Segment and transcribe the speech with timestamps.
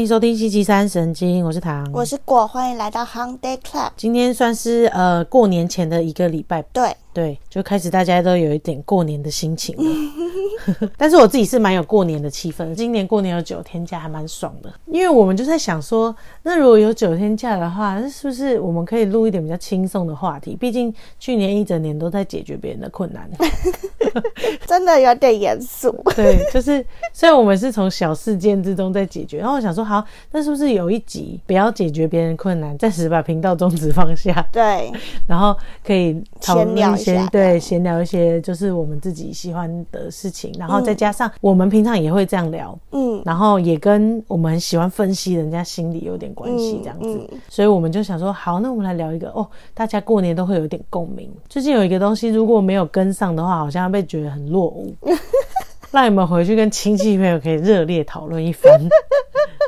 [0.00, 3.90] 欢迎收听星期三神经，我是唐，我是果，欢迎来到 Hung Day Club。
[3.98, 10.90] 今天算是呃过年前的一个礼拜，对对，就开始大家都有一点过年的心情了。
[10.96, 14.72] 但是我自己是蛮有过年的气氛，今年过年有九天假，还蛮爽的。
[14.86, 20.54] 因为我们就在想说，那如果有九天假的话，那是不是我们可以录一点比较轻松的话题？
[20.54, 23.28] 毕竟去年一整年都在解决别人的困难，
[24.66, 25.90] 真的有点严肃。
[26.14, 34.92] 对，就是虽然我们是从小事件之中在解决，然后我想说，好，那是不是有一集不要解决别人困难，暂时把频道宗旨放下，对，
[35.26, 51.30] 然后可以讨闲聊论一些一下对闲聊一些就是我们自己喜欢的事情，然后再加上我们平常也会这样聊，嗯，然后也跟我们很喜欢分析人家心理有点关系，这样子，所以我们就想说，好，那我们来聊一个哦，大家过年都会有一点共鸣。
[51.48, 54.94] 最近有一个东西，如果没有跟上的话，好像被觉得很落伍，
[55.90, 58.80] 让你们回去跟亲戚朋友可以热烈讨论一番，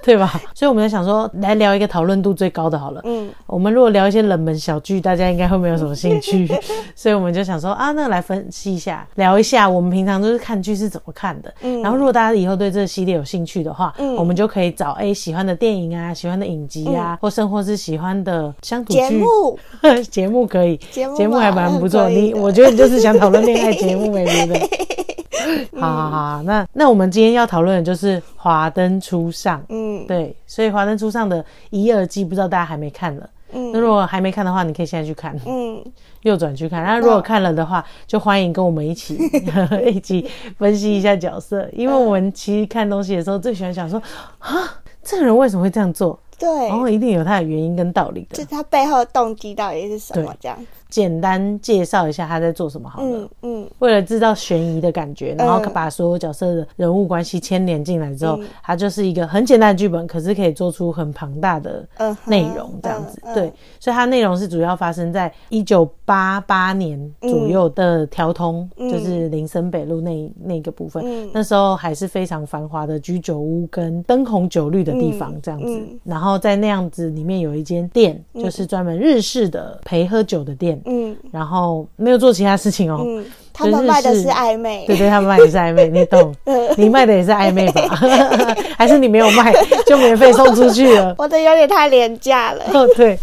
[0.05, 0.41] 对吧？
[0.55, 3.01] 所以我们在想说，来聊一个讨论度最高的好了。
[3.05, 6.49] 嗯，我们如果聊一些冷门小剧，大家应该会没有什么兴趣，
[6.97, 11.53] 所以我们就想说啊，那来分析一下，聊一下我们平常都是看剧是怎么看的。
[11.63, 19.59] 嗯然后如果大家以后对这个系列有兴趣的话，嗯我们就可以找哎、喜欢的电影啊、喜欢的影集啊，或甚或是喜欢的乡土节剧目
[20.11, 22.09] 节目可以，节目目还蛮不错。
[22.09, 25.22] 你我觉得你就是想讨论恋爱节目呗，对不对？
[25.81, 29.61] 好好好，那那我们今天要讨论的就是《华灯初上》。
[29.69, 33.23] 嗯对，所以《华灯初上》的一二季，不知道大家还没看了。
[33.55, 35.83] 嗯那嗯如果还没看的话，你可以现在去看，嗯，
[36.23, 36.83] 右转去看。
[36.83, 39.19] 那如果看了的话，就欢迎跟我们一起
[39.93, 40.27] 一起
[40.59, 44.01] 分析一下角色，因为我们其实看东西的时候最喜欢想说
[44.39, 46.19] 啊，这个人为什么会这样做？
[46.39, 48.37] 对，然后一定有他的原因跟道理的。
[48.37, 50.37] 就他背后的动机到底是什么对？
[50.41, 50.59] 这样，
[50.93, 53.09] 简单介绍一下他在做什么好了。
[53.09, 61.89] 嗯嗯为了制造悬疑的感觉，然后嗯把所有角色的人物关系牵连进来之后，嗯它就是一个很简单的剧本，可是可以做出很庞大的
[62.27, 63.19] 内容这样子。
[63.35, 71.03] 对，所以它内容是主要发生在一九八八年左右的调通，嗯就是林森北路那那个部分。
[71.07, 75.67] 嗯那时候还是非常繁华的居酒屋跟灯红酒绿的地方，这样子。
[75.67, 80.79] 嗯然后在那样子里面有一间店，就是专门日式的陪喝酒的店。
[80.87, 86.35] 嗯然后没有做其他事情哦，嗯，他们卖的是暧昧，对对，他们卖的是暧昧，你懂？
[86.77, 87.89] 你卖的也是暧昧吧？
[88.79, 89.53] 还是你没有卖
[89.87, 91.15] 就免费送出去了？
[91.19, 92.65] 我的有点太廉价了。
[92.73, 93.19] 哦，对，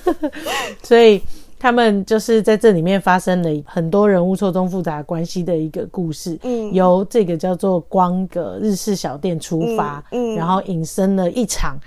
[0.82, 1.20] 所以
[1.58, 6.38] 他们就是在这里面发生了很多人物错综复杂关系的一个故事。
[6.42, 11.78] 嗯由这个叫做光格日式小店出发，嗯嗯然后引申了一场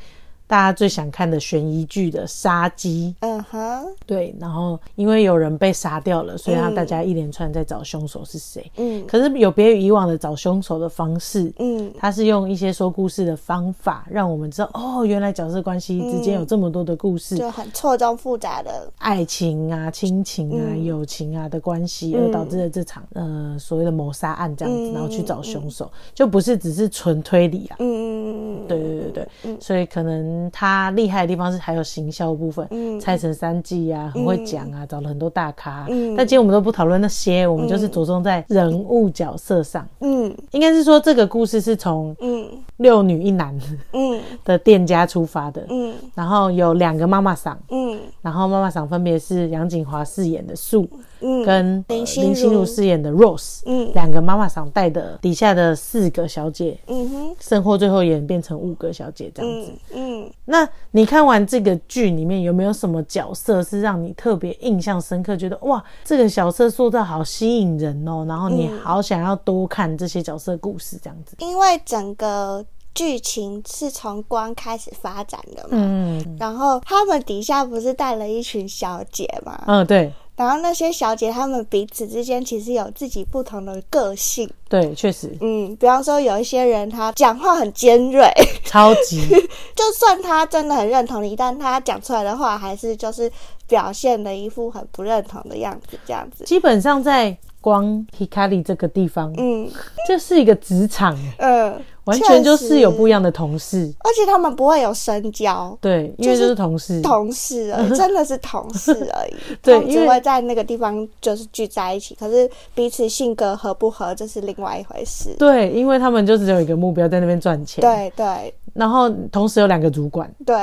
[0.46, 3.16] 大家最想看的悬疑剧的杀机。
[3.22, 8.72] 嗯哼，对，然后因为有人被杀掉了，所以让大家一连串在找凶手是谁。
[8.78, 9.04] 嗯。
[9.08, 11.92] 可是有别于以往的找凶手的方式，嗯。
[11.98, 20.84] 他是用一些说故事的方法，让我们知道哦，原来角色关系之间有这么多的故事，就很错综复杂的，爱情啊、亲情啊、嗯。
[20.84, 22.26] 友情啊的关系，嗯。
[22.26, 27.78] 而导致了这场呃所谓的谋杀案这样子，嗯然后去找凶手，就不是只是纯推理啊。
[27.80, 33.00] 嗯嗯嗯对对对对，所以可能他厉害的地方是还有行销部分，嗯。
[33.00, 35.86] 拆成三季啊，很会讲啊，找了很多大咖。
[35.90, 36.16] 嗯。
[36.16, 39.88] 但今天我们都不讨论那些，我们就是着重在人物角色上。
[40.00, 40.34] 嗯。
[40.52, 42.48] 应该是说这个故事是从嗯。
[42.78, 43.58] 六女一男
[43.92, 44.20] 嗯。
[44.46, 45.94] 的店家出发的，嗯。
[46.16, 48.00] 然后有两个妈妈桑，嗯。
[48.22, 50.88] 然后妈妈桑分别是杨景华饰演的素，
[51.20, 52.54] 嗯，跟呃林心如。
[52.54, 53.92] 如饰演的 Rose，嗯。
[53.94, 57.36] 两个妈妈桑带的底下的四个小姐，嗯哼。
[57.40, 59.72] 甚或最后演变成五个小姐这样子。
[59.94, 60.34] 嗯嗯。
[60.46, 65.36] 那你看完这个剧里面有没有什么角色是让你特别印象深刻？
[65.36, 71.36] 觉得哇，这个角色塑造好吸引人哦，然后你嗯好想要多看这些角色故事这样子。
[71.40, 85.36] 因为整个剧情是从光开始发展的嘛，嗯然后他们底下不是带了一群小姐嘛，嗯，对然后那些小姐她们彼此之间其实有自己不同的个性，对，确实。
[85.42, 88.28] 嗯，比方说有一些人他讲话很尖锐，
[88.66, 89.22] 超级。
[89.76, 93.32] 就算他真的很认同你，但他讲出来的话还是就是
[93.68, 99.72] 表现的一副很不认同的样子，这样子，基本上在光 Hikari 这个地方，嗯
[100.06, 103.90] 这是一个职场，嗯，完全就是有不一样的同事。
[104.00, 105.76] 而且他们不会有深交。
[105.80, 107.02] 对，因为就是同事。
[107.02, 109.34] 同事而已， 真的是同事而已。
[109.64, 115.34] 对因为只会在那个地方就是聚在一起，可是彼此性格合不合，这是另外一回事。
[115.40, 120.58] 对，因为他们就只有一个目标在那边赚钱。，对对然后同时有两个主管，对。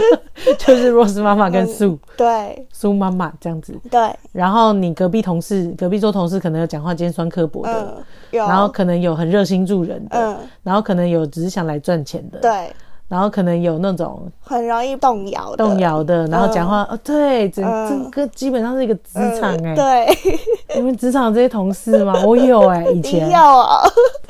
[0.58, 1.98] 就是 Rose 妈妈跟苏。
[2.16, 2.66] 对。
[2.72, 3.78] 苏妈妈这样子。
[3.90, 12.72] 对，然后你隔壁同事、隔壁桌同事可能有讲话尖酸刻薄的，然后可能有很热心助人的，嗯，然后可能有只是想来赚钱的，对，
[13.10, 18.08] 然后可能有那种很容易动摇的，动摇的，然后讲话，哦，对，整嗯。
[18.12, 20.06] 这个基本上是一个职场哎、对，
[20.76, 22.22] 你们职场有这些同事吗？
[22.24, 23.80] 我有哎、 以你前有哦。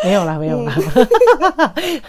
[0.03, 0.75] 没有啦，没有啦。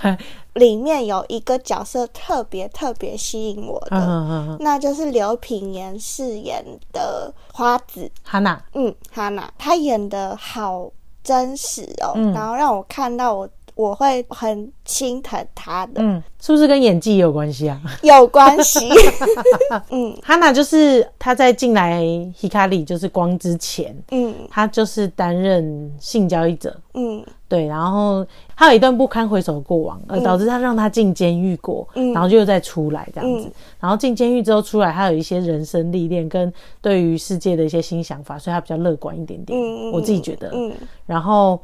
[0.55, 6.63] 里面有一个角色特别特别吸引我的，那就是刘品言饰演
[6.93, 10.89] 的花子，哈娜，嗯，哈娜，她演的好
[11.23, 12.33] 真实哦，嗯。
[12.33, 17.81] 然后让我看到我我会很心疼他的，嗯，是不是跟演技也有关系啊？
[18.03, 18.89] 有关系，
[19.89, 20.15] 嗯。
[20.21, 22.01] 哈娜就是她在进来
[22.39, 24.33] Hikari 就是光之前，嗯。
[24.49, 27.23] 她就是担任性交易者，嗯。
[27.47, 28.25] 对，然后
[28.55, 32.13] 她有一段不堪回首的过往，而导致她让她进监狱过，嗯。
[32.13, 33.53] 然后就又再出来这样子，嗯。
[33.79, 36.51] 然后进监狱之后出来，她有一些人生历练跟
[36.81, 40.73] 对于世界的一些新想法，所以她比较乐观一点点，嗯，我自己觉得，嗯。
[41.05, 41.61] 然后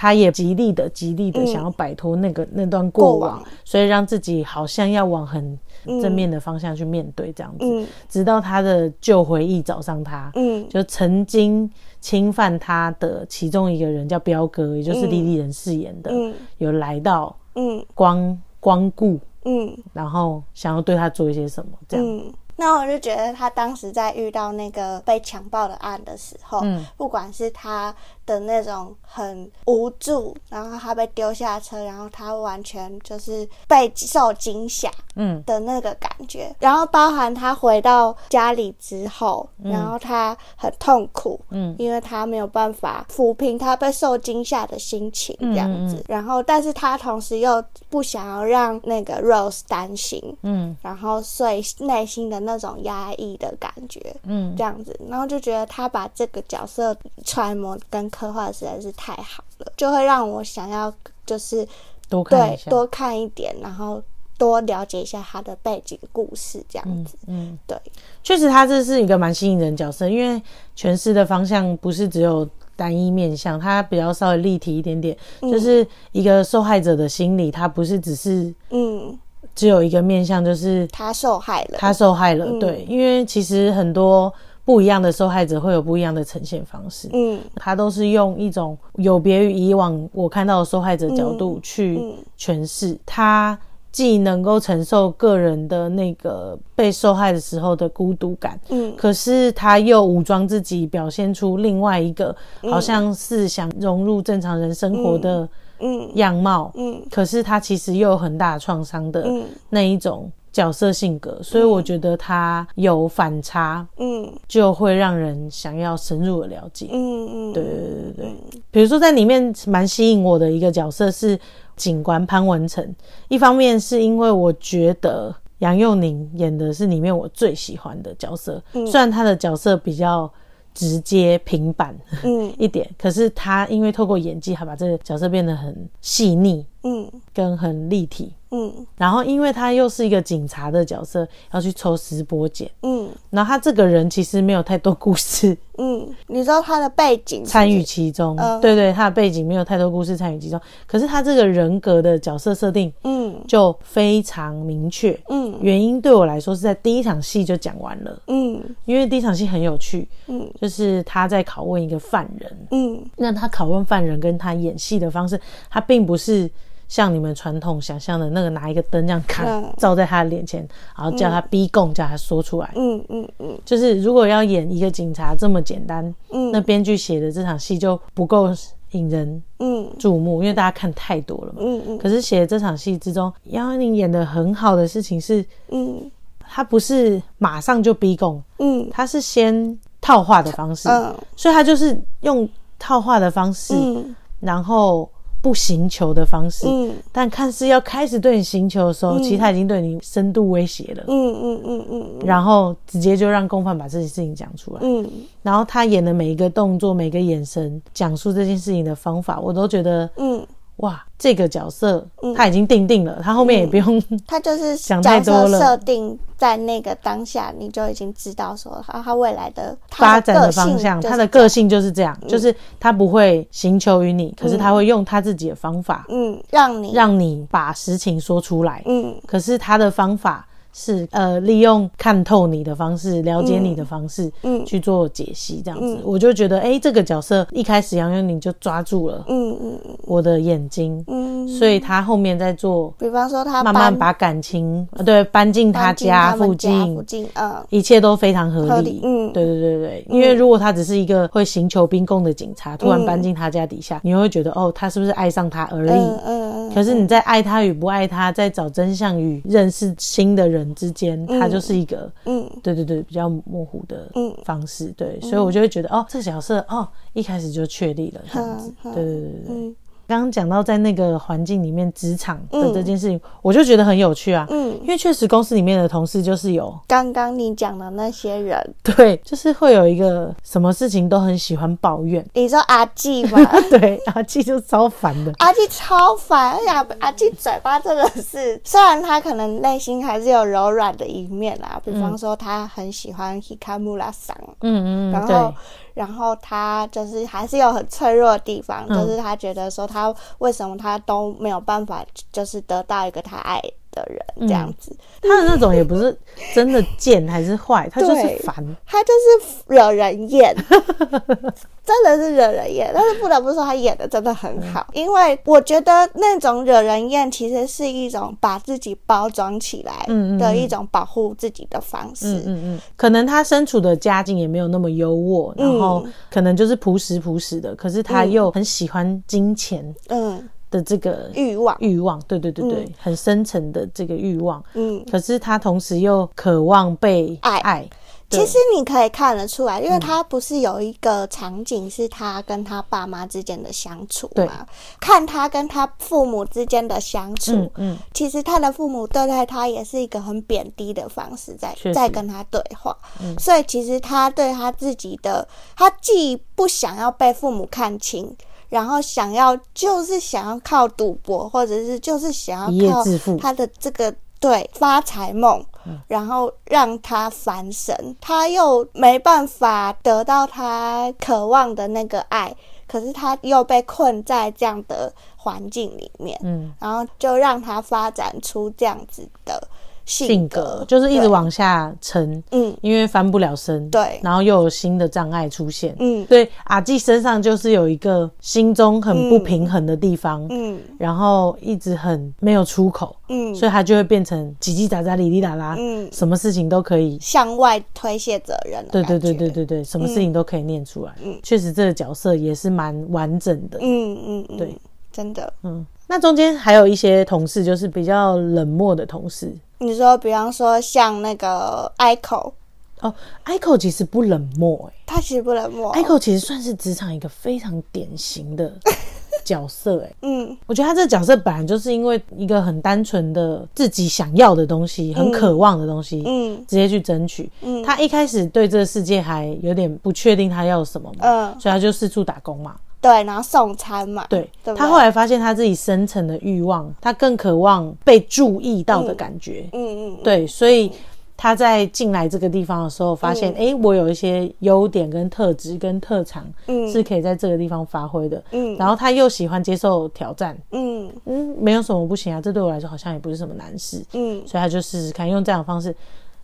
[0.00, 7.66] 他也极力的、极力的想要摆脱那个、那段过往，所以让自己好像要往很嗯正面的方向去面对这样子。
[7.66, 7.84] 嗯。
[8.08, 10.68] 直到他的旧回忆找上他，嗯。
[10.68, 11.68] 就曾经
[12.00, 16.32] 侵犯他的其中一个人叫彪哥，也就是莉莉人饰演的，嗯。
[16.58, 17.84] 有来到嗯。
[17.92, 19.76] 光光顾，嗯。
[19.92, 22.06] 然后想要对他做一些什么这样。
[22.06, 22.32] 嗯。
[22.60, 26.84] 那我就觉得他当时在遇到那个被强暴的案的时候，嗯。
[26.96, 27.92] 不管是他
[28.28, 35.42] 的那种很无助，然后他被丢下车，然后他完全就是被受惊吓嗯。
[35.46, 41.74] 的那个感觉，然后包含他回到家里之后，然后他很痛苦，嗯。
[41.78, 46.04] 因为他没有办法抚平他被受惊吓的心情，这样子。
[46.06, 50.76] 然后，但是他同时又不想要让那个 Rose 担心，嗯。
[50.82, 54.54] 然后所以内心的那种压抑的感觉，嗯。
[54.56, 56.94] 这样子，然后就觉得他把这个角色
[57.24, 60.92] 揣摩跟刻画的实在是太好了，就会让我想要
[61.24, 61.66] 就是
[62.08, 62.56] 多看。
[62.68, 64.02] 多看一点，然后
[64.36, 67.16] 多了解一下他的背景故事，这样子。
[67.26, 67.76] 嗯，对，
[68.24, 70.42] 确实，他这是一个蛮吸引人的角色，因为
[70.76, 79.18] 诠释的方向不是只有单一面向，它比较稍微立体一点点，就是一个受害者的心理，它不是只是嗯，
[79.54, 82.46] 只有一个面向，就是他受害了，他受害了。
[82.46, 84.32] 嗯对，因为其实很多
[84.68, 87.40] 不一样的受害者会有不一样的呈现方式，嗯。
[87.56, 92.14] 他都是用一种有别于以往我看到的受害者角度去嗯。
[92.38, 93.58] 诠释，他
[93.90, 98.92] 既能够承受个人的那个被受害的时候的孤独感，嗯。
[98.94, 102.36] 可是他又武装自己，表现出另外一个
[102.70, 105.48] 好像是想融入正常人生活的
[105.78, 106.10] 嗯。
[106.16, 107.00] 样貌，嗯。
[107.10, 109.46] 可是他其实又有很大的创伤的嗯。
[109.70, 114.32] 那一种角色性格，所以我觉得他有反差，嗯。
[114.46, 116.88] 就会让人想要深入的了解。
[116.90, 118.24] 嗯嗯，对对对对。
[118.50, 121.38] 对，比如说在里面蛮吸引我的一个角色是
[121.76, 122.94] 警官潘文成，
[123.28, 130.30] 一方面是因为我觉得杨佑宁演的是里面我最喜欢的角色，虽然他的角色比较
[130.74, 132.52] 直接平板嗯。
[132.58, 137.10] 一点，可是他因为透过演技，还把这个角色变得很细腻嗯。
[137.34, 138.32] 跟很立体。
[138.50, 138.72] 嗯。
[138.96, 142.70] 然后，因为他又是一个警察的角色，要去抽丝剥茧。
[142.82, 143.10] 嗯。
[143.30, 148.58] 然后他这个人其实没有太多故事，嗯，你知道他的背景参与其中，嗯。
[148.60, 153.38] 对对，他的背景没有太多故事参与其中，可是他这个人格的角色设定嗯。
[153.46, 155.18] 就非常明确。
[155.28, 155.54] 嗯。
[155.60, 158.62] 原因对我来说是在第一场戏就讲完了，嗯。
[158.86, 160.50] 因为第一场戏很有趣，嗯。
[160.58, 163.04] 就是他在拷问一个犯人，嗯。
[163.16, 166.50] 那他拷问犯人跟他演戏的方式，他并不是
[166.88, 169.74] 像你们传统想象的那个拿一个灯这样看嗯。
[169.76, 170.66] 照在他的脸前，
[170.96, 172.72] 然后叫他逼供，叫他说出来。
[172.74, 173.58] 嗯嗯嗯。
[173.64, 176.50] 就是如果要演一个警察这么简单，嗯。
[176.50, 178.48] 那编剧写的这场戏就不够
[178.92, 179.88] 引人嗯。
[179.98, 181.58] 注目，因为大家看太多了嘛。
[181.60, 181.98] 嗯嗯。
[181.98, 186.10] 可是写的这场戏之中，杨佑宁演的很好的事情是，嗯。
[186.50, 188.88] 他不是马上就逼供，嗯。
[188.90, 191.14] 他是先套话的方式，嗯。
[191.36, 194.16] 所以他就是用套话的方式，嗯。
[194.40, 195.06] 然后
[195.40, 196.92] 不行求的方式，嗯。
[197.12, 204.80] 但看似要开始对你行求的时候，其实他已经对你深度威胁了，嗯嗯嗯嗯然后直接就让共犯把这件事情讲出来。
[204.82, 205.08] 嗯。
[205.42, 210.46] 然后他演的每一个动作、每个眼神，讲述这件事情的方法，我都觉得嗯，
[210.78, 212.06] 哇，这个角色
[212.36, 215.58] 他已经定定了，他后面也不用、他就是 想太多了。
[215.58, 228.82] 设定在那个当下，你就已经知道说他他未来的他发展的方向，他的个性就是这样，就是他不会行求于你，可是他会用他自己的方法，嗯，让你让你把实情说出来。
[228.86, 229.14] 嗯。
[229.26, 234.64] 可是他的方法是呃利用看透你的方式、了解你的方式，嗯。
[234.66, 239.96] 去做解析，这样子，我就觉得，哎、这个角色一开始杨佑宁就抓住了嗯嗯嗯。
[240.02, 248.68] 我的眼睛，嗯，所以他后面在做，比方说他慢慢把感情，呃对，搬进他家附近附，近，嗯一切都非常合理。
[248.68, 249.32] 合理嗯。
[249.32, 255.90] 对对对对，因为如果他只是一个会刑求逼供的警察，突然搬进他家底下，你会觉得哦，他是不是爱上他而已？
[255.90, 264.92] 嗯嗯嗯，可是你在爱他与不爱他，在找真相与认识新的人之间，他就是一个，嗯对对对，比较模糊的嗯方式。
[264.96, 268.72] 对，所以我就会觉得，哦，这个角色，哦，一开始就确立了这样子。
[268.82, 269.74] 对对对
[270.08, 274.46] 刚刚讲到在那个环境里面，职场的这件事情，我就觉得很有趣啊。
[274.48, 282.26] 嗯，因为确实公司里面的同事就是有刚刚你讲的那些人，对，就是会有一个什么事情都很喜欢抱怨。
[282.32, 283.38] 你说阿纪吗？
[283.68, 285.32] 对，阿纪就超烦的。
[285.40, 295.54] 阿纪超烦，而且阿阿纪嘴巴真的是，虽然他可能内心还是有柔软的一面啦，比方说他很喜欢 Hikamura 桑，嗯嗯嗯，然后对，
[295.98, 298.96] 然后他就是还是有很脆弱的地方，嗯。
[298.96, 303.60] 就是他觉得说他为什么他都没有办法，就是得到一个他爱
[303.98, 306.16] 的人嗯这样子，他的那种也不是
[306.54, 308.54] 真的贱还是坏，他就是烦。
[308.86, 310.54] 他就是惹人厌，
[311.84, 312.90] 真的是惹人厌。
[312.94, 315.00] 但是不得不说，他演的真的很好，嗯。
[315.00, 320.06] 因为我觉得那种惹人厌其实是一种把自己包装起来
[320.38, 322.26] 的一种保护自己的方式。
[322.38, 329.94] 嗯嗯嗯，可能他身处的家境也没有那么优渥，然后可能就是朴实朴实的，可是他又很喜欢金钱。
[330.08, 334.62] 嗯，的这个欲望，欲望，对对对对，嗯很深层的这个欲望。
[334.74, 335.04] 嗯。
[335.10, 337.88] 可是他同时又渴望被爱爱。
[338.30, 344.66] 其实你可以看得出来，嗯因为他不是有一个场景是他跟他爸妈之间的相处对嘛？
[345.00, 358.36] 看他跟他父母之间的相处，嗯嗯，其实他的父母对待他也是一个很贬低的方式在在跟他对话，嗯所以其实他对他自己的，他既不想要被父母看清。
[358.68, 363.04] 然后想要就是想要靠赌博，或者是就是想要靠
[363.38, 366.00] 他的这个对发财梦，嗯。
[366.06, 372.54] 然后让他翻身，他又没办法得到他渴望的那个爱，
[372.86, 379.66] 可是他又被困在这样的环境里面，嗯，然后就让他发展出这样子的
[380.08, 382.74] 性性格，就是一直，往下沉，嗯。
[382.80, 384.18] 因为翻不了身，对。
[384.22, 386.26] 然后又有新的障碍出现，嗯。
[386.26, 390.80] 所以阿纪身上就是有一个心中很不平衡的地方，嗯。
[390.98, 393.54] 然后一直很没有出口，嗯。
[393.54, 397.18] 所以他就会变成叽叽喳喳、哩哩啦啦，嗯，什么事情都可以。
[397.20, 401.12] 向外推卸责任对对对对对对，什么事情都可以念出来。
[401.22, 401.38] 嗯。
[401.42, 403.78] 确实这个角色也是蛮完整的。
[403.82, 404.78] 嗯嗯嗯，对，
[405.12, 405.52] 真的。
[405.62, 409.52] 嗯，那中间还有一些同事就是比较冷漠的同事。
[409.78, 412.52] 你说，比方说像那个 Ico，
[413.00, 413.14] 哦
[413.46, 415.92] ，Ico 其实不冷漠、他其实不冷漠。
[415.92, 418.72] 欸、，Ico 其实算是职场一个非常典型的
[419.44, 420.56] 角色、欸，嗯。
[420.66, 426.56] 我觉得他这个角色本来就是因为一个很单纯的自己想要的东西，很渴望的东西，嗯。
[426.66, 427.48] 直接去争取。
[427.62, 427.82] 嗯。
[427.84, 432.74] 他一开始对这个世界还有点不确定他要什么嘛，嗯，所以他就四处打工嘛。
[433.00, 439.68] 对，然后送餐嘛，对对对他后来发现他自己深层的欲望，他更渴望被注意到的感觉。
[439.72, 440.90] 嗯嗯对，所以
[441.36, 446.90] 他在进来这个地方的时候，发现哎、诶我有一些优点跟特质跟特长嗯。
[446.90, 448.42] 是可以在这个地方发挥的。
[448.50, 448.76] 嗯。
[448.76, 451.08] 然后他又喜欢接受挑战，嗯。
[451.26, 454.42] 嗯，没有什么不行啊，这对我来说好像也不是什么难事，嗯。
[454.44, 455.94] 所以他就试试看用这样的方式，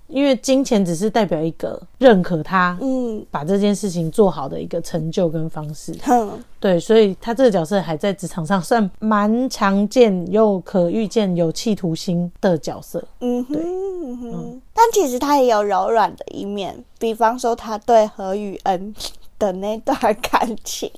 [0.09, 5.95] 因为金钱只是代表一个认可他嗯把这件事情做好的一个成就跟方式。
[6.03, 13.03] 哼，对，所以他这个角色还在职场上算蛮常见又可预见、有企图心的角色。
[13.21, 18.95] 嗯哼嗯哼，但其实他也有柔软的一面，比方说他对何雨恩
[19.39, 20.91] 的那段感情，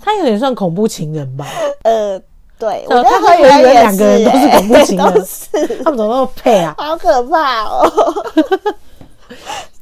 [0.00, 1.46] 他有点算恐怖情人吧？
[1.84, 2.20] 呃，
[2.60, 6.74] 对，我呃觉得他跟何雨恩何雨恩也两个人都是欸恐怖情人都是他们怎么那么配啊？
[6.76, 7.90] 好可怕哦。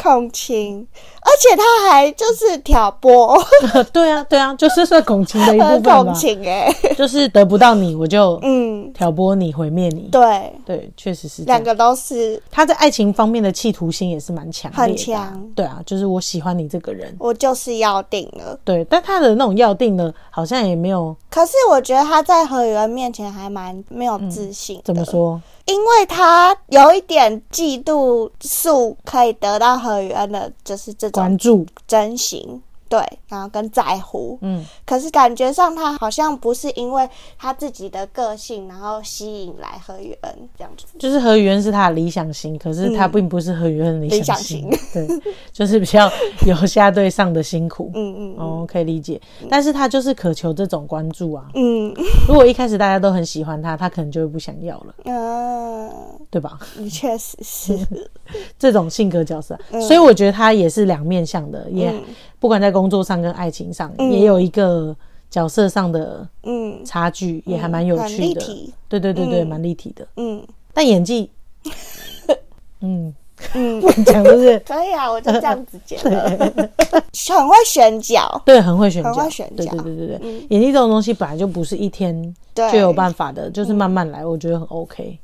[0.00, 0.86] 恐情，
[1.22, 3.36] 而且他还就是挑拨，
[3.92, 6.14] 对啊，对啊，就是算孔情的一 部很分。
[6.14, 10.08] 情哎、就是得不到你，我就嗯，挑拨你、毁灭你。
[10.12, 11.42] 对，对，确实是。
[11.42, 17.14] 两个都是，他在爱情方面的企图心也是蛮强很强对啊，就是我喜欢你这个人。
[17.18, 18.58] 我就是要定了。
[18.64, 25.04] 对，但他的那种要定了，好像也没有可是我觉得他在何雨恩面前还蛮没有自信、嗯怎么？
[25.04, 25.40] 说。
[25.66, 32.62] 因为他有一点嫉妒素可以得到何雨安的，就是这种关注，真心。
[32.88, 40.84] 对，然后跟在乎，嗯，可是感觉上他好像不是因为他自己的个性，然后吸引来何宇恩这样子。
[40.98, 43.12] 就是何宇恩是他的理想型，可是他嗯。
[43.12, 45.06] 并不是何宇恩的理想型，对，
[45.52, 46.10] 就是比较
[46.46, 47.90] 有下对上的辛苦。
[47.96, 51.46] 嗯嗯哦，可以理解，但是他就是渴求这种关注啊。
[51.54, 51.92] 嗯。
[52.28, 55.90] 如果一开始大家都很喜欢他，他可能就会不想要了，嗯，
[56.30, 56.58] 对吧？
[56.90, 57.78] 确实是，
[58.58, 59.58] 这种性格角色。
[59.72, 62.04] 啊、所以我觉得他也是两面向的，也嗯
[62.40, 64.12] 不管在工作上跟爱情上，嗯。
[64.12, 64.94] 也有一个
[65.30, 66.84] 角色上的嗯。
[66.84, 68.40] 差距，也还蛮有趣的。
[68.88, 69.46] 对对对对，嗯。
[69.46, 70.06] 蛮立体的。
[70.16, 70.42] 嗯。
[70.72, 71.28] 但演技，
[72.80, 73.12] 嗯，
[73.54, 76.30] 嗯， 讲的是可以啊，我就这样子觉得，
[77.36, 79.72] 很会选角，对，很会选角，很会选对角。
[79.72, 80.46] 对对对对，嗯。
[80.50, 82.14] 演技这种东西本来就不是一天
[82.54, 85.18] 对，就有办法的，就是慢慢来，我觉得很 OK。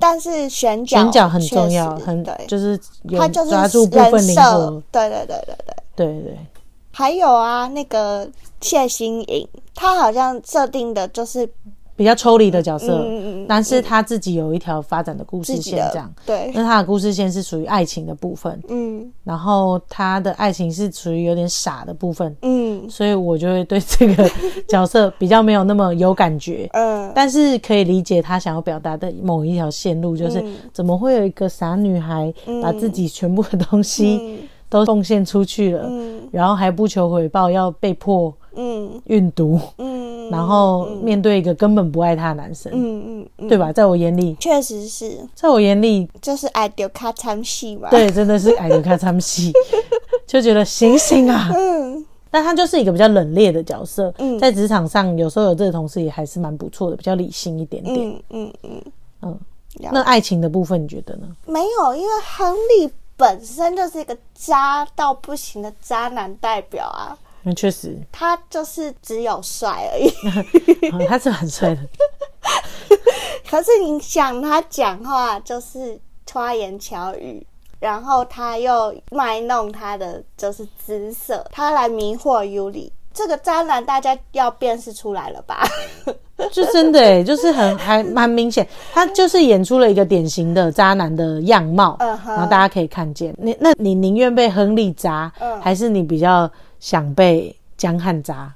[0.00, 4.40] 但是选角选角很重要，很对，就是有抓住部分灵设。
[4.42, 5.76] 活，，对对对对对。
[5.94, 6.38] 对对对。
[6.96, 8.26] 还有啊，那个
[8.62, 11.46] 谢欣颖，她好像设定的就是
[11.94, 16.10] 比较抽离的角色，嗯嗯嗯但是她自己有一条发展的故事线这样。
[16.24, 19.12] 对，那她的故事线是属于爱情的部分，嗯。
[19.24, 22.88] 然后她的爱情是属于有点傻的部分，嗯。
[22.88, 24.30] 所以我就会对这个
[24.66, 26.66] 角色比较没有那么有感觉。
[26.72, 27.12] 嗯。
[27.14, 30.56] 但是可以理解她想要表达的某一条线路，就是嗯。
[30.72, 34.48] 怎么会有一个傻女孩把自己全部的东西嗯
[34.80, 36.28] 都奉献出去了，嗯。
[36.32, 39.00] 然后还不求回报，要被迫嗯。
[39.06, 43.72] 运毒，嗯，然后面对一个根本不爱他的男生，嗯嗯嗯，对吧？
[43.72, 49.52] 在我眼里，确实是，在我眼里，就是爱丢卡参戏嘛，，对，真的是矮油看他们戏，
[50.26, 51.50] 就觉得醒醒啊！
[51.54, 52.04] 嗯。
[52.28, 54.38] 但他就是一个比较冷冽的角色，嗯。
[54.38, 57.96] 在职场上有时候有这个同事也还是蛮不错的，比较理性一点点。
[58.30, 58.82] 嗯嗯
[59.22, 59.38] 嗯。
[59.92, 61.28] 那爱情的部分你觉得呢？
[61.46, 70.08] 没有，因为亨利本身就是一个渣到不行的渣男代表啊，那，确实，他就是只有帅而已。
[70.92, 71.80] 哦他是很帅的，
[73.48, 75.98] 可是你想他讲话就是
[76.32, 77.46] 花言巧语，
[77.80, 82.92] 然后他又卖弄他的就是姿色，他来迷惑尤里。
[83.16, 85.66] 这个渣男大家要辨识出来了吧？
[86.52, 93.34] 就真的哎，就是很还蛮明显，他就是演出了一个典型的渣男的样貌，然后大家可以看见。
[93.38, 96.48] 你那你宁愿被亨利渣，嗯还是你比较
[96.78, 98.52] 想被江汉渣？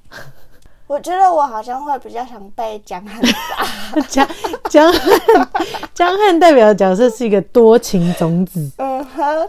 [0.87, 4.05] 我觉得我好像会比较想被江汉渣。
[4.11, 4.29] 江
[4.69, 5.49] 江汉
[5.95, 9.49] 江汉代表的角色是一个多情种子，嗯哼，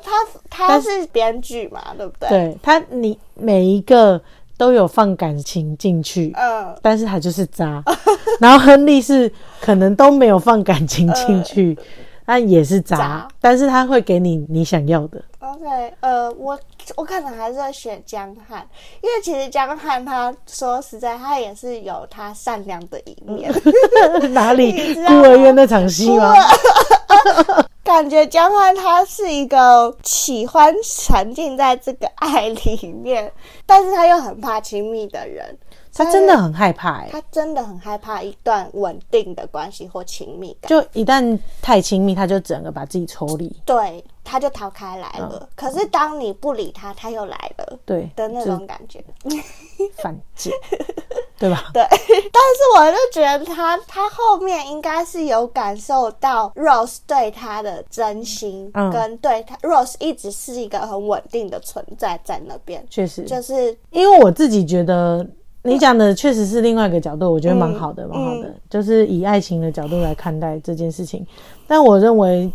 [0.49, 2.29] 他他是编剧嘛，对不对？。
[2.29, 4.21] 对他你每一个
[4.61, 7.83] 都有放感情进去，嗯但是他就是渣。
[8.39, 11.75] 然后亨利是可能都没有放感情进去，
[12.23, 15.19] 但也是渣渣，但是他会给你你想要的。
[15.39, 15.65] ，OK，
[16.01, 16.59] 呃，我
[16.95, 18.63] 我可能还是会选江汉，
[19.01, 23.51] 因为其实江汉他说实在，他也是有他善良的一面。
[24.31, 26.35] 哪里 孤儿院那场戏吗？
[27.83, 33.31] 感觉江欢他是一个喜欢沉浸在这个爱里面，
[33.65, 35.57] 但是他又很怕亲密的人。
[35.93, 43.53] 他真的很害怕哎、他真的很害怕一段稳定的关系或亲密感，就一旦太亲密，他就整个把自己抽离。
[43.65, 45.49] 对，他就逃开来嗯了。
[45.55, 49.03] 可是当你不理他，他又来了对的那种感觉。
[49.97, 50.53] 犯贱，
[51.37, 51.69] 对吧？
[51.73, 65.25] 对，但是我就觉得他他后面应该是有感受到 Rose 对他的真心，嗯跟对他 Rose 一直是一个很稳定的存在在那边，确实，就是因为我自己觉得
[65.63, 71.25] 你讲的确实是另外一个角度，我觉得蛮好的，蛮、好的，就是以爱情的角度来看待这件事情。
[71.67, 72.51] 但我认为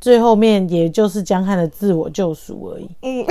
[0.00, 3.26] 最后面也就是江汉的自我救赎而已，嗯，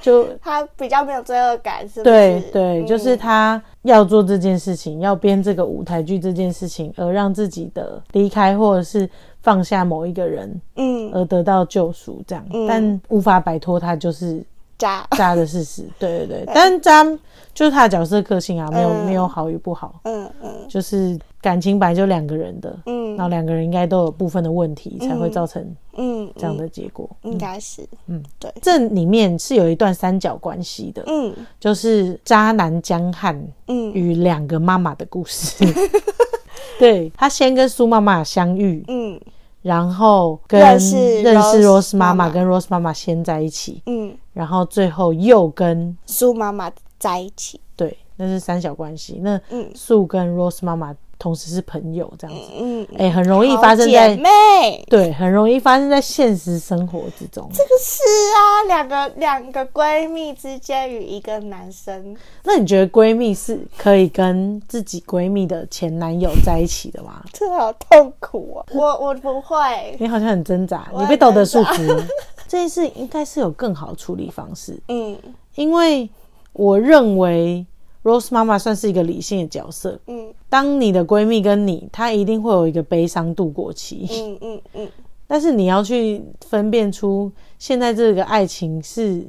[0.00, 2.02] 就 他比较没有罪恶感，是不是？
[2.04, 2.86] 对对，嗯。
[2.86, 9.08] 就是他要做这件事情，要编这个舞台剧这件事情，而让自己的离开或者是
[9.42, 11.10] 放下某一个人，嗯。
[11.12, 12.66] 而得到救赎，这样，嗯。
[12.66, 14.42] 但无法摆脱他就是
[14.78, 15.84] 渣，渣的事实。
[15.98, 17.04] 对对对，但渣
[17.54, 19.06] 就是他的角色个性啊，没有、嗯。
[19.06, 20.50] 没有好与不好，嗯嗯。
[20.68, 23.16] 就是感情本来就两个人的，嗯。
[23.16, 27.08] 然后两个人应该都有部分的问题，才会造成嗯，这样的结果。
[27.22, 27.32] 嗯。
[27.32, 31.34] 应该是，嗯，对，这里面是有一段三角关系的，嗯。
[31.58, 33.90] 就是渣男江汉嗯。
[33.92, 35.64] 与两个妈妈的故事。
[36.78, 39.18] 对他先跟苏妈妈相遇，嗯。
[39.62, 42.28] 然后跟认识 Rose 妈妈。
[42.28, 44.05] 跟 Rose 妈妈先在一起，嗯，
[44.36, 49.18] 然后最后又跟苏妈妈在一起，对，那是三角关系。
[49.22, 52.42] 那嗯素跟 Rose 妈妈同时是朋友这样子。
[52.58, 54.84] 嗯，哎、很容易好发生在姐妹。
[54.90, 57.48] 对，很容易发生在现实生活之中。
[57.50, 58.02] 这个是
[58.36, 67.24] 啊，两个两个闺蜜之间与一个男生，那你觉得闺蜜是可以跟自己闺蜜的前男友在一起的吗？
[67.32, 68.66] 这好痛苦啊。
[68.74, 72.06] 我我不会，你好像很挣扎，你被道德束很缚了。
[72.48, 75.16] 这件事应该是有更好的处理方式，嗯。
[75.54, 76.08] 因为
[76.52, 77.64] 我认为
[78.02, 79.98] Rose 妈妈算是一个理性的角色。
[80.06, 80.32] 嗯。
[80.48, 84.88] 当你的闺蜜跟你，她一定会有一个悲伤度过期，嗯嗯嗯，
[85.26, 89.26] 但是你要去分辨出现在这个爱情是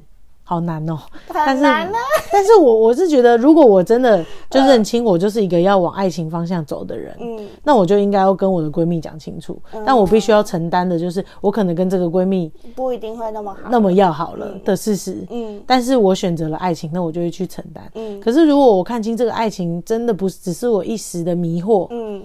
[0.49, 0.97] 好难哦、
[1.33, 1.99] 但是很难啊。
[2.31, 9.61] 但是我我是觉得，如果我真的就认清我就是一个要往爱情方向走的人，嗯那我就应该要跟我的闺蜜讲清楚。
[9.85, 13.69] 但我必须要承担的就是，我可能跟这个闺蜜不一定会那么好。
[13.69, 15.17] 那么要好了的事实。
[15.29, 17.83] 嗯但是我选择了爱情，那我就会去承担。
[17.95, 22.23] 嗯可是如果我看清这个爱情真的不是只是我一时的迷惑，嗯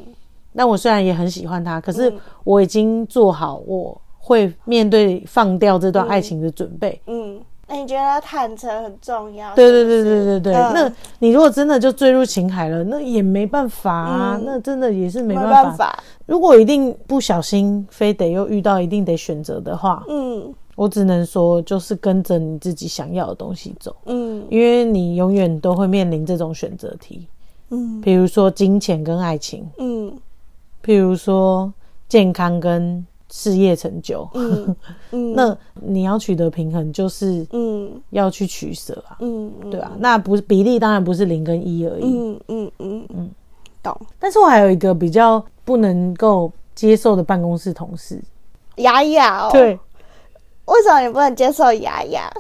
[0.53, 2.13] 那我虽然也很喜欢他，可是
[2.45, 7.01] 我已经做好我会面对放掉这段爱情的准备。
[7.07, 9.55] 嗯，那你觉得坦诚很重要？
[9.55, 10.73] 对对对对对对，嗯。
[10.75, 15.63] 那你如果真的就坠入情海了，那也没办法啊，那真的也是没没办法。
[15.65, 16.05] 办法。
[16.27, 20.53] 如果一定不小心非得又遇到一定得选择的话，嗯。
[20.75, 24.45] 我只能说就是跟着你自己想要的东西走，嗯。
[24.49, 27.27] 因为你永远都会面临这种选择题，
[27.71, 28.01] 嗯。
[28.01, 30.13] 比如说金钱跟爱情，嗯。
[30.85, 31.73] 譬如说
[32.09, 34.77] 健康跟事业成就，嗯
[35.11, 37.91] 嗯，那你要取得平衡，就是嗯。
[38.11, 39.71] 要去取舍啊，嗯嗯。
[39.71, 43.07] 对啊，那不是比例当然不是零跟一而已，嗯嗯嗯。
[43.09, 43.31] 嗯，
[43.83, 43.99] 懂。
[44.19, 48.21] 但是我还有一个比较不能够接受的办公室同事，
[48.77, 49.79] 雅雅哦，，对，
[50.67, 52.31] 为什么你不能接受雅雅？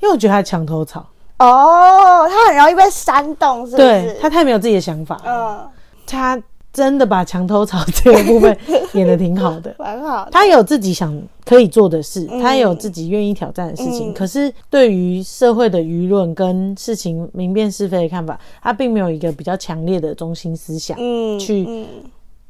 [0.00, 1.06] 因为我觉得他墙头草，
[1.38, 3.76] 哦，他很容易被煽动，是不是？
[3.76, 5.70] 对他太没有自己的想法了，嗯，
[6.06, 6.42] 他
[6.74, 8.54] 真的把墙头草这个部分
[8.94, 9.74] 演的挺好的。
[9.78, 10.30] 蛮好的。
[10.32, 14.10] 他有自己想可以做的事，嗯他也有自己愿意挑战的事情。
[14.10, 21.86] 嗯可是对于社会的舆论跟事情明辨是非的看法，他并没有一个比较强烈的中心思想嗯，去嗯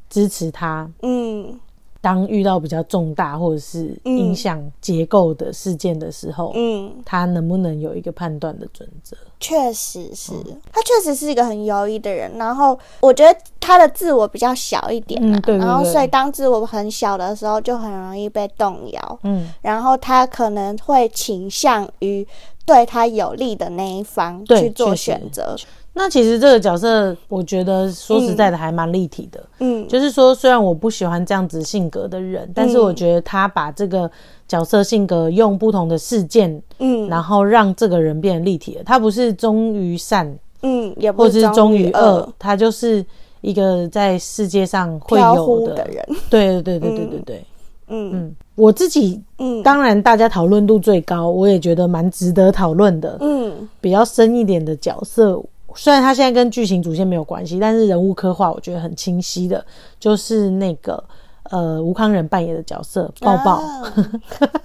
[0.09, 0.89] 支持他。
[1.03, 1.59] 嗯
[2.05, 9.17] 当遇到比较重大或者是影响结构的事件的时候，嗯，他能不能有一个判断的准则？
[9.39, 10.31] 确实是，
[10.71, 12.31] 他确实是一个很犹豫的人。
[12.37, 19.19] 然后我觉得他的自我比较小一点啊嗯对对对然后所以当自我很小的时候，就很容易被动摇。
[19.23, 22.27] 嗯，然后他可能会倾向于
[22.67, 25.55] 对他有利的那一方去做选择。
[25.97, 29.41] 那其实这个角色，我觉得说实在的还蛮立体的。
[29.59, 34.11] 嗯就是说，虽然我不喜欢这样子性格的人，但是我觉得他把这个
[34.45, 38.83] 角色性格用不同的事件，嗯然后让这个人变得立体了。
[38.83, 43.03] 他不是忠于善，嗯，也不是忠于恶恶，，他就是
[43.39, 46.05] 一个在世界上会有的人。
[46.29, 47.45] 对对对对对对对。
[47.87, 53.17] 嗯嗯，我自己嗯当然大家讨论度最高，我也觉得蛮值得讨论的。
[53.21, 55.39] 嗯比较深一点的角色，
[55.75, 59.63] 虽然他现在跟剧情主线没有关系，但是人物刻画我觉得很清晰的，
[59.99, 61.03] 就是那个
[61.51, 63.93] 呃吴康仁扮演的角色抱抱，啊。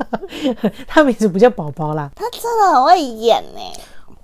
[0.86, 3.60] 他名字不叫宝宝啦，他真的很会演呢。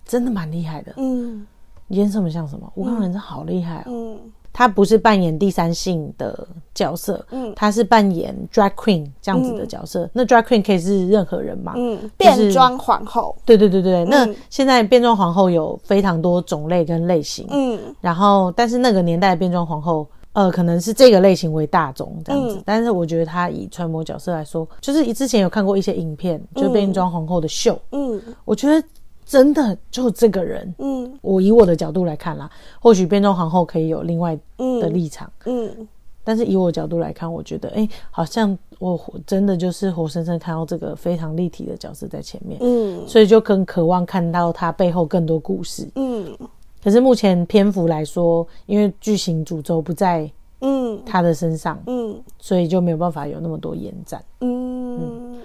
[0.04, 1.46] 真的蛮厉害的，嗯。
[1.90, 2.68] 演什么像什么。
[2.74, 4.18] 吴康仁真好厉害哦，嗯
[4.58, 10.08] 他不是扮演第三性的角色，嗯他是扮演 drag queen 这样子的角色。
[10.14, 11.74] 那 drag queen 可以是任何人嘛？
[11.76, 13.36] 嗯，就是变装皇后。
[13.44, 22.56] 对对对对，那嗯现在变装皇后有非常多种类跟类型，嗯然后，但是那个年代的变装皇后，呃，可能是这个类型为大众这样子。
[22.56, 28.82] 嗯但是我觉得她以穿模角色来说，就是之前有看过一些影片，就变装皇后的秀，嗯我觉得
[29.26, 30.74] 真的就这个人。
[30.78, 31.18] 嗯。
[31.20, 32.48] 我以我的角度来看啦，
[32.80, 34.38] 或许变装皇后可以有另外
[34.80, 35.86] 的立场，嗯。
[36.24, 43.06] 但是以我角度来看，我觉得，哎、好像我真的就是活生生看到这个非常立体的角色在前面，嗯。
[43.06, 45.88] 所以就更渴望看到他背后更多故事。
[45.96, 46.36] 嗯。
[46.82, 51.00] 可是目前篇幅来说，因为剧情主轴不在嗯。
[51.04, 52.20] 他的身上，嗯。
[52.38, 55.36] 所以就没有办法有那么多延展，嗯，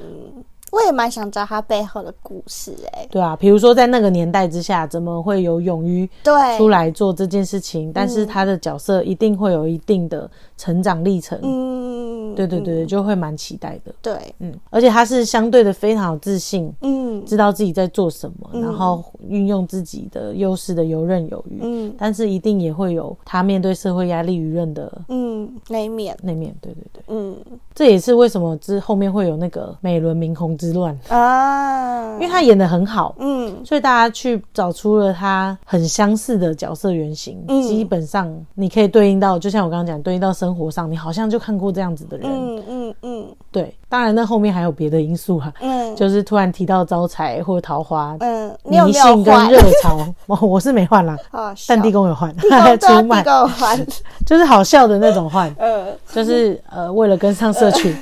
[0.72, 3.08] 我也蛮想知道他背后的故事哎。
[3.12, 7.92] 对啊，比如说在那个年代之下，怎么会有勇于对，出来做这件事情？
[7.94, 13.94] 但是他的角色一定会有一定的成长历程，嗯，对对对对，就会蛮期待的。
[14.02, 21.60] 对，嗯，而且他是相对的非常有自信，嗯知道自己在做什么，然后运用自己的优势的游刃有余。
[21.62, 26.56] 嗯但是一定也会有他面对社会压力、舆论的嗯，那一面，那面。
[26.62, 27.36] 对对对，嗯
[27.74, 33.48] 这也是为什么之后面会有那个美轮明宏之乱，啊，因为他演的很好，嗯。
[33.48, 37.62] 嗯所以大家去找出了他很相似的角色原型，嗯。
[37.64, 42.30] 基本上你可以对应到，就像我刚刚讲，对应到生活上，你好像就看过这样子的人。
[42.30, 43.28] 嗯嗯嗯。
[43.52, 45.96] 对，当然那后面还有别的因素啊，嗯。
[45.96, 48.16] 就是突然提到招财或者桃花。
[48.20, 49.16] 嗯，你有迷没有换？
[49.16, 53.24] 信跟热潮，我 我是没换啦，啊，但地宫有换，地公对啊 出卖。
[53.24, 53.88] 地，公换，
[54.26, 57.96] 就是好笑的那种换，呃，就是呃为了跟上社群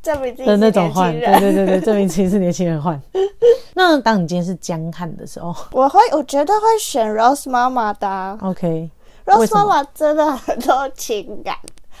[0.00, 1.40] 证明自己的是那种换，年轻人。
[1.40, 3.00] 对对对对，证明自己是年轻人换。
[3.74, 5.52] 那当你今天是江汉的时候？
[5.72, 8.88] 我会，我觉得会选 Rose 妈妈的啊、，OK，
[9.24, 11.56] 为 Rose 妈妈真的很多情感，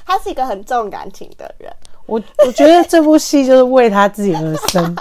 [0.06, 1.72] 她是一个很重感情的人。
[2.06, 4.96] 我我觉得这部戏就是为她自己而生，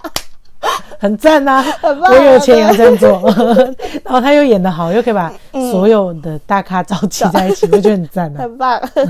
[0.98, 1.62] 很赞啊！
[1.62, 3.22] 很棒我有钱也要这样做，
[4.04, 8.42] 然后她又演得好，又可以把嗯所有的大咖召集在一起，我觉得很赞啊！
[8.42, 9.06] 很棒，她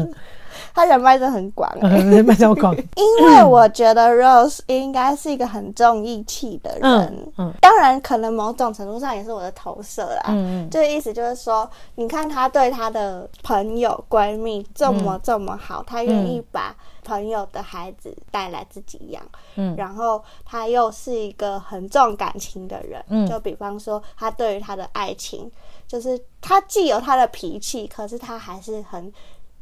[0.82, 1.80] 人脉真的很广、欸。
[1.82, 7.54] 嗯，卖小广， 因为我觉得 Rose 应该是一个很重义气的人，嗯嗯。
[7.62, 10.24] 当然可能某种程度上也是我的投射啦。
[10.30, 10.70] 嗯嗯。
[10.72, 19.22] 这个意思就是说，你看她对她的朋友闺蜜这么这么好，她愿意把朋友的孩子带来自己养，
[19.56, 19.76] 嗯。
[19.78, 23.28] 然后他又是一个很重感情的人，嗯。
[23.28, 25.52] 就比方说他对于他的爱情，
[25.88, 29.12] 就是他既有他的脾气，可是他还是很。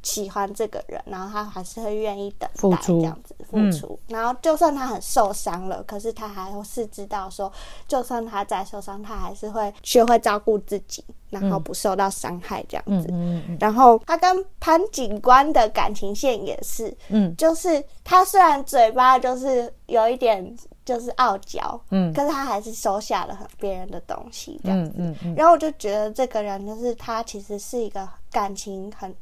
[0.03, 3.71] 喜欢这个人，然后他还是会愿意等待这样子付嗯。
[3.71, 7.51] 出，然后就算他很受伤了，可是他还是知道说，
[7.87, 13.07] 就算他再受伤，他还是会学会照顾自己，然后不受到伤害这样嗯子。
[13.11, 13.57] 嗯嗯。
[13.59, 17.35] 然后他跟潘警官的感情线也是，嗯。
[17.35, 22.11] 就是他虽然嘴巴就是有一点就是傲娇，嗯。
[22.13, 24.91] 可是他还是收下了很别人的东西这样子。
[24.97, 29.13] 嗯嗯嗯，然后我就觉得这个人就是他其实是一个感情很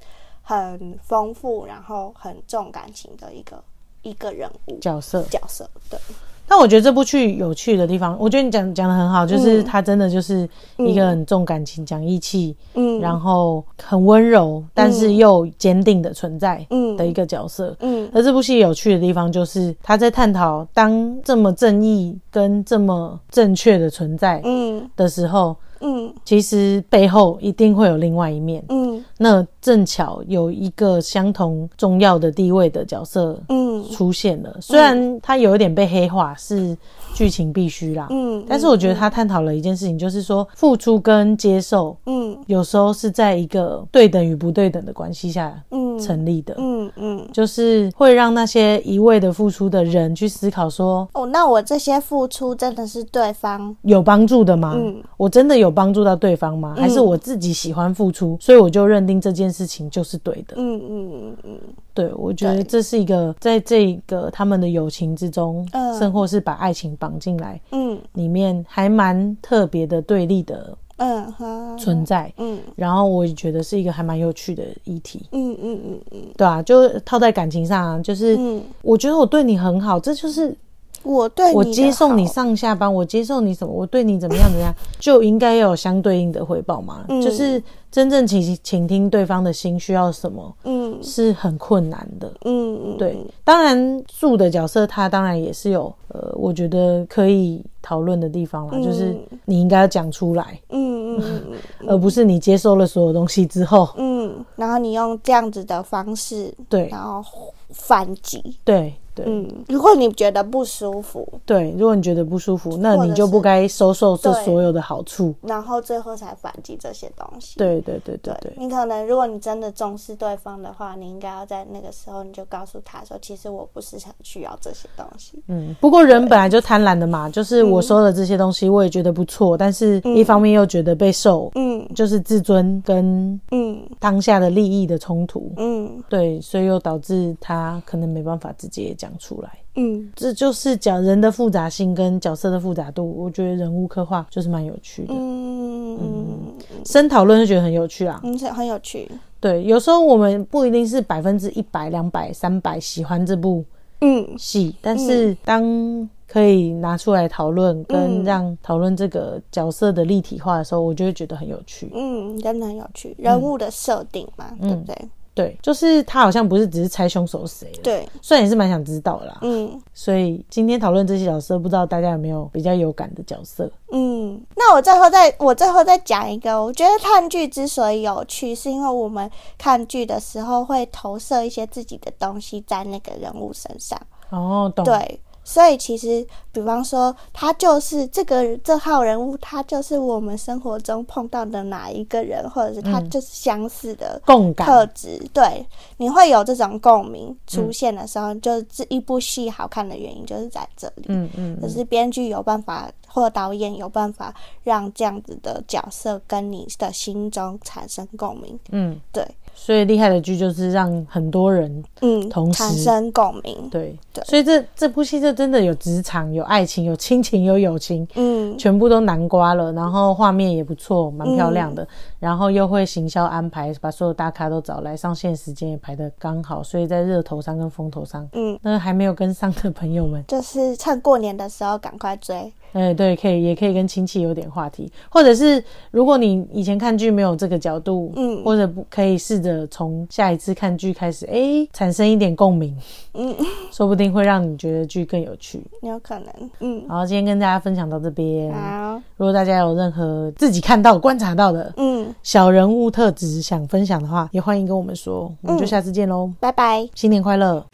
[0.42, 3.64] 很丰富，然后很重感情的一个
[4.02, 5.22] 一个人物角色。
[5.30, 5.70] 角色。
[5.90, 6.00] 对，
[6.48, 17.76] 但我觉得这部剧有趣的地方，我觉得你讲讲的很好，就是他真的就是一个很重感情、讲义气，嗯，然后很温柔，但是又坚定的存在嗯的一个角色。
[17.82, 28.64] 嗯而这部戏有趣的地方就是他在探讨，当这么正义跟这么正确的存在嗯的时候，嗯其实背后一定会有另外一面。
[28.70, 36.78] 嗯那正巧有一个相同重要的地位的角色嗯出现了，虽然他有一点被黑化，是
[37.14, 38.08] 剧情必须啦。
[38.10, 46.56] 嗯，但是我觉得他探讨了一件事情，就是说付出跟接受，嗯有时候是在一个对等与不对等的关系下嗯成立的。
[46.58, 47.28] 嗯嗯。
[47.34, 53.76] 就是会让那些一味的付出的人去思考说，哦，那我这些付出真的是对方？
[53.84, 54.74] 有帮助的吗？
[54.78, 56.76] 嗯我真的有帮助到对方吗？
[56.78, 60.56] 还是我自己喜欢付出，所以我就认定这件事情就是对的？
[60.58, 61.60] 嗯嗯嗯嗯
[61.94, 72.32] 对，我觉得这是一个在这个他们的友情之中，嗯甚或是把爱情绑进来嗯里面，还蛮特别的对立的嗯哈存在。
[72.38, 80.56] 嗯然后我也觉得是一个还蛮有趣的议题，嗯嗯嗯嗯对啊，就套在感情上啊，就是嗯，我觉得我对你很好，这就是
[81.04, 87.06] 我对我接送你上下班，我接送你什么，我对你怎么样怎么样，就应该要有相对应的回报嘛。
[87.08, 90.98] 嗯就是真正倾倾听对方的心需要什么，嗯。
[91.02, 92.32] 是很困难的。
[92.44, 98.84] 嗯嗯对，当然树的角色他当然也是有呃，我觉得可以讨论的地方啦，嗯。
[98.84, 101.44] 就是你应该要讲出来，嗯嗯嗯
[101.80, 106.88] 嗯而不是你接收了所有东西之后，嗯，然后你用这样子的方式，对。
[106.90, 107.24] 然后
[107.70, 108.58] 反击。
[108.64, 115.34] 对对、嗯，如果你觉得不舒服，对，如果你觉得不舒服，那你就不该收受这所有的好处。
[115.42, 117.58] 然后最后才反击这些东西。
[117.58, 125.42] 对对对对对，你可能，如果你真的重视对方的话，你应该要在那个时候你就告诉他说，其实我不是很需要这些东西。
[125.48, 135.52] 嗯，不过人本来就贪婪的嘛，就是我收了这些东西，我也觉得不错，但是一方面又觉得被受，嗯就是自尊跟嗯当下的利益的冲突。
[135.58, 139.50] 嗯对，所以又导致他可能没办法直接讲出来。
[139.76, 145.14] 嗯这就是讲人的复杂性跟角色的复杂度，我觉得人物刻画就是蛮有趣的。
[145.14, 146.54] 嗯嗯
[146.86, 148.20] 深讨论就觉得很有趣啊。
[148.24, 149.10] 嗯，是很有趣。
[149.40, 153.64] 对，有时候我们不一定是百分之一百、两百、三百喜欢这部
[154.02, 161.90] 嗯戏，但是当可以拿出来讨论，跟嗯让讨论这个角色的立体化的时候，我就会觉得很有趣。
[161.94, 164.96] 嗯，真的很有趣，人物的设定嘛，对不对？
[165.34, 169.38] 对，就是他好像不是只是猜凶手是谁，对，虽然也是蛮想知道啦。
[169.42, 173.72] 嗯所以今天讨论这些角色，不知道大家有没有比较有感的角色？
[173.92, 174.42] 嗯。
[174.56, 184.00] 那我最后再我最后再讲一个，我觉得看剧之所以有趣，是因为我们看剧的时候会投射一些自己的东西在那个人物身上。
[184.30, 184.86] 哦，懂。
[184.86, 195.20] 对，所以其实，比方说，他就是这个这号人物，他就是我们生活中碰到的哪一个人，或者是他就是相似的共感特质。
[195.34, 195.66] 对，
[195.98, 201.06] 你会有这种共鸣出现的时候，就是这一部戏好看的原因就是在这里。
[201.08, 204.32] 嗯嗯，就是编剧有办法，或导演有办法
[204.62, 208.60] 让这样子的角色跟你的心中产生共鸣。
[208.70, 209.28] 嗯，对，
[209.62, 213.70] 所以厉害的剧就是让很多人嗯，同时产生共鸣。
[213.70, 219.74] 对对所以这这部戏就真的有职场、有爱情、有亲情、有友情，嗯，全部都南瓜了。
[219.74, 221.86] 然后画面也不错，蛮漂亮的。
[222.20, 232.52] 然后又会行销安排，把所有大咖都找来，上线时间也排的刚好，所以在热头上跟风头上，嗯，那还没有跟上的朋友们，就是趁过年的时候赶快追。
[232.72, 242.76] 哎，对，可以，也可以跟亲戚有点话题，或者是如果你以前看剧没有这个角度，嗯或者不可以试着从下一次看剧开始，哎，产生一点共鸣，
[243.14, 243.36] 嗯，
[243.72, 245.62] 说不定会让你觉得剧更有趣。
[245.82, 246.28] 有可能。
[246.60, 248.54] 嗯，好，今天跟大家分享到这边。
[248.54, 255.32] 好，如果大家有任何自己看到、观察到的嗯，小人物特质想分享的话，也欢迎跟我们说。
[255.42, 256.88] 我们就下次见喽，拜拜。
[256.96, 257.66] 新年快乐！